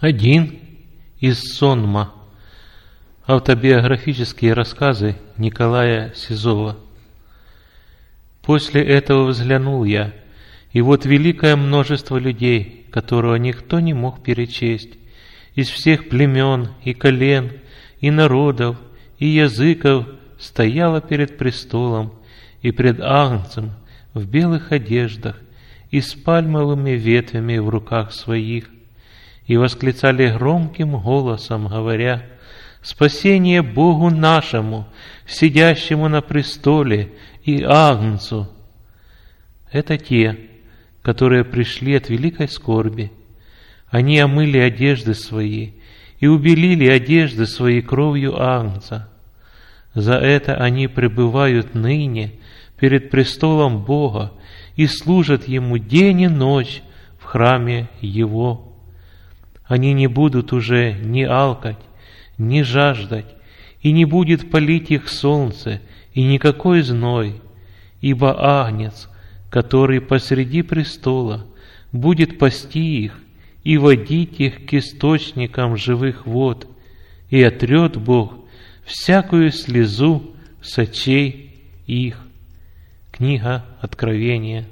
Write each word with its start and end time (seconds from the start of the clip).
Один 0.00 0.60
из 1.18 1.42
Сонма. 1.56 2.12
Автобиографические 3.26 4.52
рассказы 4.52 5.16
Николая 5.36 6.12
Сизова. 6.14 6.76
После 8.40 8.80
этого 8.80 9.26
взглянул 9.26 9.82
я, 9.82 10.12
и 10.70 10.82
вот 10.82 11.04
великое 11.04 11.56
множество 11.56 12.16
людей, 12.16 12.86
которого 12.92 13.34
никто 13.34 13.80
не 13.80 13.92
мог 13.92 14.22
перечесть, 14.22 14.90
из 15.56 15.68
всех 15.68 16.08
племен 16.08 16.68
и 16.84 16.94
колен, 16.94 17.54
и 17.98 18.12
народов, 18.12 18.76
и 19.18 19.26
языков, 19.26 20.06
стояло 20.38 21.00
перед 21.00 21.36
престолом 21.36 22.12
и 22.62 22.70
пред 22.70 23.00
Агнцем 23.00 23.72
в 24.14 24.26
белых 24.26 24.70
одеждах 24.70 25.34
и 25.90 26.00
с 26.00 26.14
пальмовыми 26.14 26.90
ветвями 26.90 27.58
в 27.58 27.68
руках 27.68 28.12
своих, 28.12 28.70
и 29.48 29.56
восклицали 29.56 30.30
громким 30.30 31.00
голосом, 31.00 31.66
говоря, 31.66 32.22
«Спасение 32.82 33.62
Богу 33.62 34.10
нашему, 34.10 34.86
сидящему 35.26 36.08
на 36.08 36.20
престоле, 36.20 37.12
и 37.42 37.62
Агнцу!» 37.62 38.48
Это 39.72 39.96
те, 39.96 40.38
которые 41.02 41.44
пришли 41.44 41.96
от 41.96 42.10
великой 42.10 42.48
скорби. 42.48 43.10
Они 43.88 44.18
омыли 44.18 44.58
одежды 44.58 45.14
свои 45.14 45.70
и 46.20 46.26
убелили 46.26 46.86
одежды 46.86 47.46
свои 47.46 47.80
кровью 47.80 48.40
Агнца. 48.40 49.08
За 49.94 50.14
это 50.14 50.56
они 50.56 50.88
пребывают 50.88 51.74
ныне 51.74 52.34
перед 52.78 53.10
престолом 53.10 53.82
Бога 53.82 54.32
и 54.76 54.86
служат 54.86 55.48
Ему 55.48 55.78
день 55.78 56.22
и 56.22 56.28
ночь 56.28 56.82
в 57.18 57.24
храме 57.24 57.88
Его. 58.00 58.67
Они 59.68 59.92
не 59.92 60.06
будут 60.06 60.52
уже 60.54 60.94
ни 60.94 61.22
алкать, 61.22 61.78
ни 62.38 62.62
жаждать, 62.62 63.26
и 63.82 63.92
не 63.92 64.06
будет 64.06 64.50
палить 64.50 64.90
их 64.90 65.08
солнце, 65.08 65.80
и 66.14 66.24
никакой 66.24 66.80
зной, 66.80 67.40
ибо 68.00 68.64
Агнец, 68.64 69.08
который 69.50 70.00
посреди 70.00 70.62
престола, 70.62 71.46
будет 71.92 72.38
пасти 72.38 73.04
их 73.04 73.20
и 73.62 73.76
водить 73.76 74.40
их 74.40 74.66
к 74.66 74.74
источникам 74.74 75.76
живых 75.76 76.26
вод, 76.26 76.66
и 77.28 77.42
отрет 77.42 77.98
Бог 77.98 78.34
всякую 78.84 79.52
слезу 79.52 80.34
с 80.62 80.78
очей 80.78 81.60
их. 81.86 82.18
Книга 83.12 83.66
Откровения, 83.80 84.64